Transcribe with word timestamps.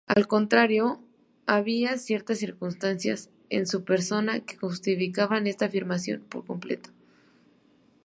Al 0.07 0.25
contrario, 0.25 0.99
había 1.45 1.95
ciertas 1.99 2.39
circunstancias 2.39 3.29
en 3.51 3.67
su 3.67 3.83
persona 3.83 4.39
que 4.39 4.57
justificaban 4.57 5.45
esta 5.45 5.65
afirmación 5.65 6.21
por 6.27 6.43
completo. 6.43 6.89